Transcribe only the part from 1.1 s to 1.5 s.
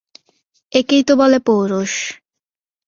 বলে